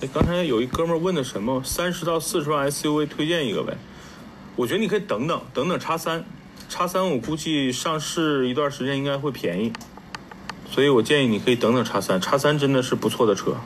[0.00, 1.62] 哎，刚才有一哥们问的什么？
[1.64, 3.76] 三十到四十万 SUV 推荐一个呗？
[4.56, 6.24] 我觉得你可以等等，等等叉三，
[6.68, 9.72] 叉三我估计上市一段时间应该会便宜，
[10.68, 13.56] 所以我建议你可以等等叉三，叉三真的是不错的车，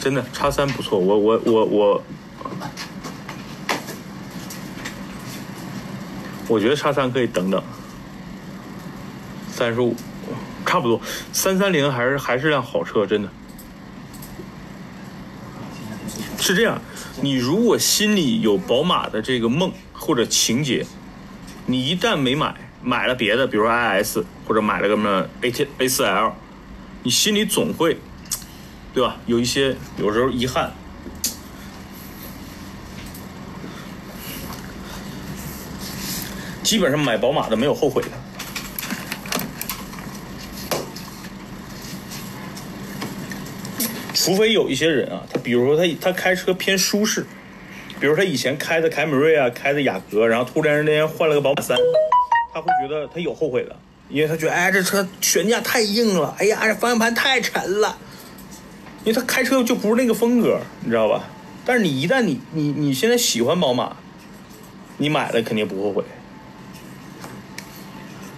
[0.00, 2.02] 真的叉三不错，我我我我，
[6.48, 7.62] 我觉得叉三可以等等，
[9.50, 9.96] 三十五。
[10.68, 11.00] 差不多，
[11.32, 13.28] 三三零还是还是辆好车，真的。
[16.38, 16.78] 是这样，
[17.22, 20.84] 你如果心里有宝马的这个梦或者情节，
[21.64, 26.34] 你一旦没买，买了别的，比如说 IS 或者买了个什么 A T A 四 L，
[27.02, 27.96] 你心里总会，
[28.92, 29.16] 对吧？
[29.24, 30.70] 有一些有时候遗憾。
[36.62, 38.27] 基本上买宝马的没有后悔的。
[44.28, 47.24] 除非有一些人啊，他比如说他他开车偏舒适，
[47.98, 51.74] 比如他以前开的凯美瑞啊，开的雅阁，然后突然之间换了个宝马三，
[52.52, 53.74] 他会觉得他有后悔的，
[54.10, 57.96] 因为他觉得哎这车悬架太硬了，哎呀这方向盘太沉了，
[59.02, 61.24] 因为他开车就不是那个风格，你知道吧？
[61.64, 63.96] 但是你一旦你你你现在喜欢宝马，
[64.98, 66.04] 你买了肯定不后悔。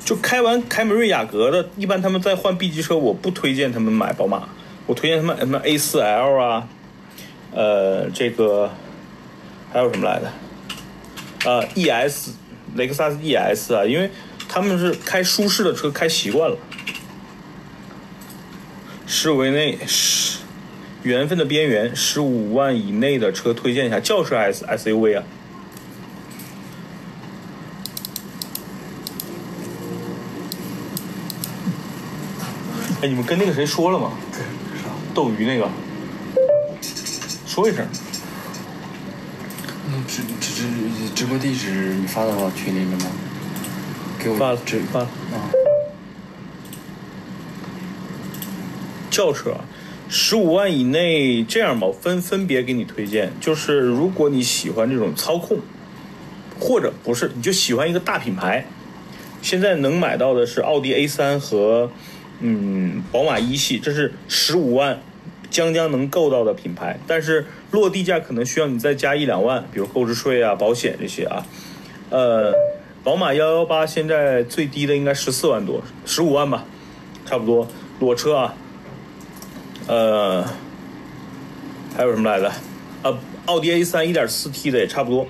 [0.05, 4.49] 就开完凯美瑞雅阁的，一般他们在换 B 级车，我不推荐他们买宝马。
[4.91, 6.69] 我推荐什么什么 A4L 啊，
[7.53, 8.69] 呃，这个
[9.73, 10.33] 还有什么来的？
[11.45, 12.31] 呃，ES，
[12.75, 14.11] 雷克萨斯 ES 啊，因为
[14.49, 16.57] 他们是开舒适的车，开习惯了。
[19.07, 20.41] 十五内十
[21.05, 25.23] 缘分的边缘，十五万以内的车推荐一下，轿车 S SUV 啊。
[33.03, 34.11] 哎，你们跟那个谁说了吗？
[35.15, 35.69] 斗鱼那个，
[37.47, 37.87] 说一声。
[39.89, 43.07] 嗯，直直直直播地址你发到群里了吗？
[44.19, 45.07] 给我发了，直发了。
[45.33, 45.51] 啊。
[49.11, 49.57] 轿车，
[50.09, 53.33] 十五万以内，这样吧，分分别给你推荐。
[53.41, 55.59] 就是如果你喜欢这种操控，
[56.61, 58.65] 或者不是，你就喜欢一个大品牌，
[59.43, 61.91] 现在能买到的是奥迪 A 三和。
[62.43, 64.99] 嗯，宝马一系这是十五万，
[65.51, 71.45] 将将能够到的品牌，但是落地价可能需要你再加一两万，比如购置税啊、保险这些啊。
[72.09, 72.55] 呃，
[73.05, 76.65] 宝马幺幺八现在最低的应该十四万多，十五万吧，
[77.27, 77.67] 差不多
[77.99, 78.55] 裸车啊。
[79.87, 80.45] 呃，
[81.97, 82.53] 还有什么来着？
[83.03, 85.27] 呃，奥迪 A 三一点四 T 的也差不多，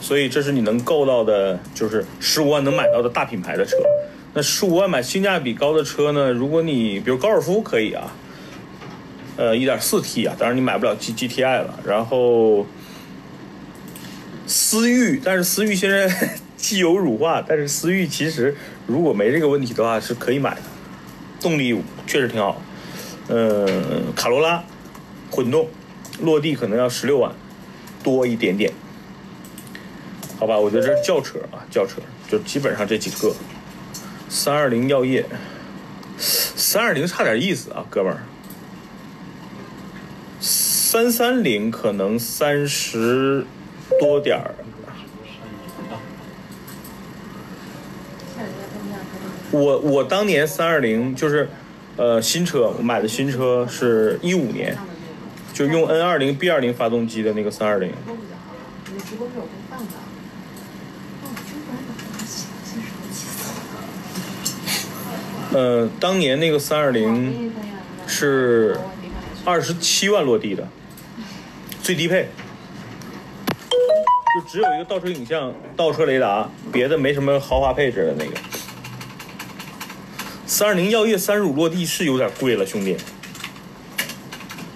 [0.00, 3.76] 所以这是你能够到的，就是十五万能买到的大品牌的车。
[4.32, 6.30] 那十五万买性价比高的车呢？
[6.30, 8.12] 如果你比如高尔夫可以啊，
[9.36, 11.78] 呃，一点四 T 啊，当然你买不了 G G T I 了。
[11.84, 12.66] 然后
[14.46, 20.62] 思域，但是思域现在 机油乳化，但是思域其实如果没这个问题的话是可以买的，
[21.40, 22.60] 动力确实挺好。
[23.28, 23.66] 呃，
[24.14, 24.64] 卡罗拉
[25.30, 25.68] 混动
[26.20, 27.32] 落地可能要十六万
[28.02, 28.72] 多一点点，
[30.38, 30.58] 好吧？
[30.58, 33.34] 我觉得这是轿车啊，轿车就基本上这几个。
[34.28, 35.24] 三二零药业，
[36.18, 38.22] 三二零差点意思啊，哥们儿。
[40.96, 43.44] 三三零可能三十
[44.00, 44.54] 多点儿。
[49.50, 51.50] 我我当年三二零就是，
[51.98, 54.74] 呃，新车我买的新车是一五年，
[55.52, 57.92] 就用 N 二零 B 二零发动机的那个三二零。
[65.52, 67.52] 呃，当年那个三二零
[68.06, 68.78] 是
[69.44, 70.66] 二十七万落地的，
[71.86, 72.26] 最低配，
[73.70, 78.32] 就只有一个倒车影像、倒车雷达，别的没什么豪华配置的那个。
[80.46, 82.96] 三二零耀夜三十五落地是有点贵了，兄弟。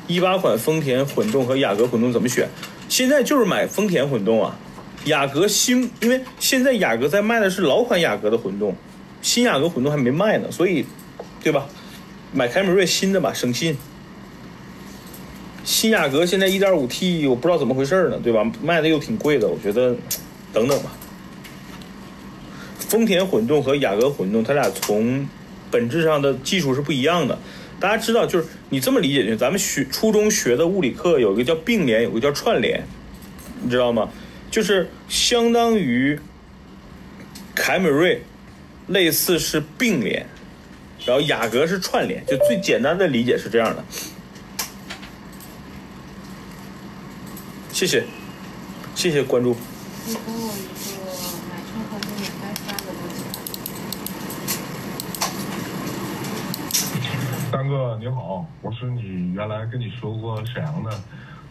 [0.06, 2.49] 一八款丰田混动和雅阁混动怎么选？
[2.88, 4.56] 现在就是买丰田混动啊，
[5.06, 8.76] 雅阁新，因为现在雅阁在卖的是老款雅阁的混动。
[9.20, 10.87] 新雅阁混动还没卖呢，所以，
[11.43, 11.67] 对吧？
[12.32, 13.76] 买凯美瑞新的吧，省心。
[15.70, 18.44] 新雅阁现在 1.5T，我不知道怎么回事呢，对吧？
[18.61, 19.94] 卖的又挺贵的，我觉得
[20.52, 20.90] 等等吧。
[22.76, 25.28] 丰田混动和雅阁混动，它俩从
[25.70, 27.38] 本质上的技术是不一样的。
[27.78, 32.84] 大家知道，就是你这么理解就，咱们学初中学的物理课有一个叫并联，有个叫串联，
[33.62, 34.11] 你知道吗？
[34.50, 36.19] 就是相当于
[37.55, 38.20] 凯美瑞。
[38.88, 40.26] 类似是并联，
[41.06, 43.84] 然后雅阁是串联，就最简单的理解是这样的。
[47.81, 48.05] 谢谢，
[48.94, 49.56] 谢谢关注。
[50.06, 50.69] 你给我一
[51.00, 51.06] 个
[51.49, 53.25] 买车合同也该三个多钱。
[57.50, 60.91] 三哥你好，我是你原来跟你说过沈阳的，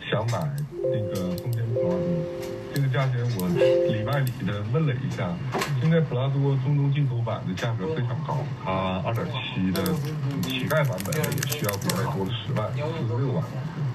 [0.08, 0.48] 想买
[0.84, 1.98] 那个丰田普拉多，
[2.80, 3.46] 这个价钱我
[3.92, 5.36] 里外里的问了一下，
[5.82, 9.84] 现在普拉多中东进口版的价格非常高，它二点七的
[10.44, 13.44] 乞丐版本也需要比外多了十万，四十六万，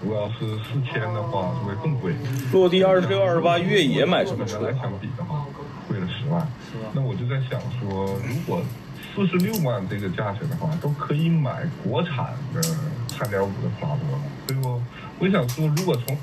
[0.03, 2.13] 如果要是四千的话就会更贵。
[2.53, 4.61] 落地二十六、二十八，越野买什么车？
[4.61, 5.47] 来相比的话，
[5.89, 6.47] 贵了十万。
[6.93, 8.63] 那我就在想说，如果
[9.15, 12.63] 四十六万这个价钱的话，都可以买国产的
[13.09, 14.79] 三点五的普拉多了，对不？
[15.21, 16.15] 我想说，如果从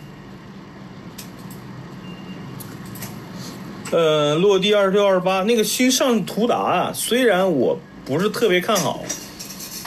[3.92, 9.04] 呃，落地二十六、二十八，那个新上途达啊，虽然我不是特别看好，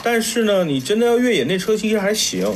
[0.03, 2.47] 但是呢，你真的要越野，那车其实还行。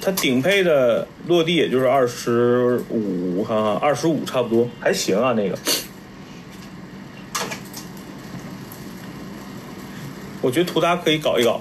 [0.00, 5.56] 它顶配的落地也就是二十五，看看二十五差不多，还行啊那个。
[10.40, 11.60] 我觉得途达可以搞一搞。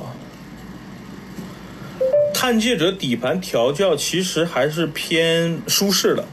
[2.39, 6.23] 探界者底盘调教其实还是偏舒适的。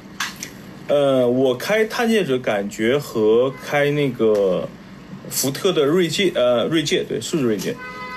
[0.86, 4.68] 呃，我开探界者感觉和开那个
[5.30, 7.74] 福特的锐界，呃，锐界对，是锐界，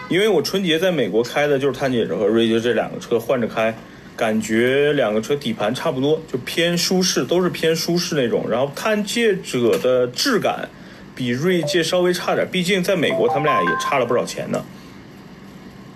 [0.09, 3.73] 因为我春节在美国开的就是探界者和锐界这两个车换着开，
[4.17, 8.49] 感觉两个车底盘差不多，就偏舒适，都是偏舒适那种。
[8.49, 10.67] 然后探界者的质感
[11.15, 14.61] 比锐界稍微差点，毕竟在美国他们俩也差了不少钱呢。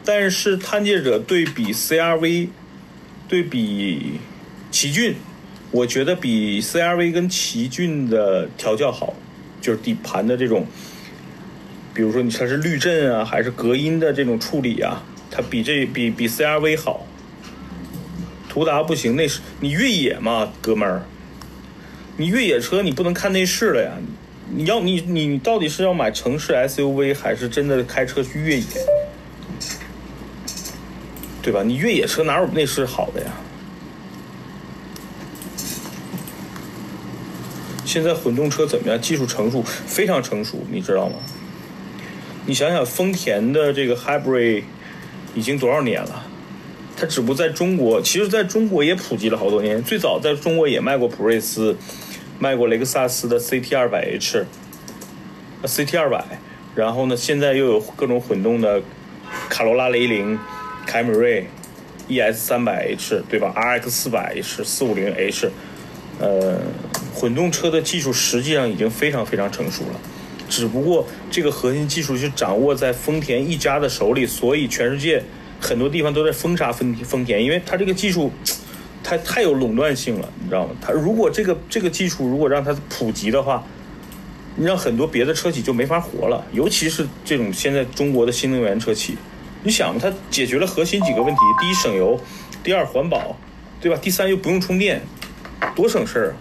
[0.03, 2.50] 但是探界者对比 CRV，
[3.27, 4.19] 对比
[4.71, 5.15] 奇骏，
[5.69, 9.13] 我觉得比 CRV 跟奇骏的调教好，
[9.62, 10.65] 就是底盘的这种，
[11.94, 17.06] 比如说你它是滤震啊，还是隔音的这种处理啊，它比这比比 CRV 好。
[18.50, 21.03] 途达不行，内饰你越野嘛，哥们儿，
[22.18, 23.92] 你越野车你不能看内饰了呀，
[24.50, 28.65] 你要你你到底是要买城市 SUV 还是真的开车去越野？
[31.42, 31.64] 对吧？
[31.64, 33.32] 你越野车哪有内饰好的呀？
[37.84, 39.02] 现在混动车怎么样？
[39.02, 41.16] 技术成熟，非常成熟，你知道吗？
[42.46, 44.64] 你想想，丰田的这个 Hybrid
[45.36, 46.26] 已经多少年了？
[46.96, 49.84] 它只不过在中国，其实在中国也普及了好多年。
[49.84, 51.76] 最早在中国也卖过普锐斯，
[52.40, 54.46] 卖过雷克萨斯的 CT 2 0 0 H、
[55.64, 56.24] CT 2 0 0
[56.76, 58.82] 然后呢，现在又有各种混动的
[59.50, 60.40] 卡罗拉雷凌、
[60.86, 61.48] 凯美瑞、
[62.07, 65.51] ES 3 0 0 H，对吧？RX 4 0 0 H、450 H，
[66.19, 66.60] 呃，
[67.13, 70.00] 混动车的技术实际上已经非常非常成熟了，
[70.50, 75.24] 只不过这个核心技术是掌握在丰田一家的手里，所以全世界
[75.60, 78.31] 很多地方都在封杀丰丰田，因为它这个技术。
[79.04, 80.75] 它太有垄断性了，你知道吗？
[80.80, 83.66] 它如果这个这个技术如果让它普及的话，
[84.56, 89.18] 你让很多别的车企就没法活了，尤其是这种现在中国的新能源车企。
[89.63, 92.18] 你想，它解决了核心几个问题：第一，省油；
[92.63, 93.38] 第二，环保，
[93.80, 93.98] 对吧？
[94.02, 95.02] 第三，又不用充电，
[95.75, 96.34] 多省事儿啊！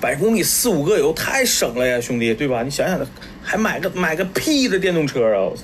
[0.00, 2.64] 百公里四五个油，太省了呀，兄弟，对吧？
[2.64, 3.06] 你想想，
[3.40, 5.42] 还买个买个屁的电动车啊！
[5.42, 5.62] 我操，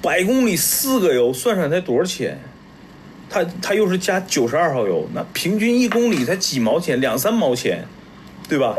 [0.00, 2.38] 百公里四个油，算算才多少钱？
[3.28, 7.84] 它它又是加九十二号油，那平均一公里才几毛钱，两三毛钱，
[8.48, 8.76] 对吧？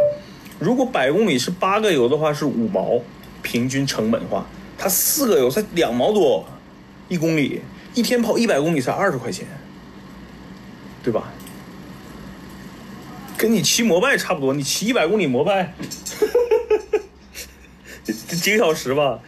[0.60, 3.01] 如果百公里是八个油的话，是五毛，
[3.41, 4.48] 平均成本化。
[4.83, 6.45] 它四个油才两毛多
[7.07, 7.61] 一公里，
[7.93, 9.47] 一天跑一百公里才二十块钱，
[11.01, 11.31] 对吧？
[13.37, 15.73] 跟你骑摩拜差不多，你骑一百公里摩拜，
[18.03, 19.21] 几个小时吧。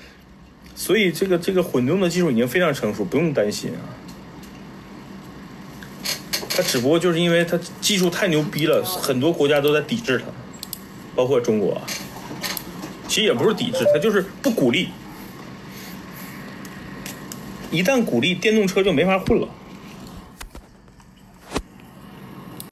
[0.76, 3.80] 所以这个这个混动的技术已经非常成熟，不用担心啊。
[6.50, 10.26] 它只不过就是因为它技术太牛逼了，很多国家都在抵制它，
[11.16, 11.82] 包括中国。
[13.08, 14.90] 其实也不是抵制，它就是不鼓励。
[17.76, 19.48] 一旦鼓励，电动车就没法混了。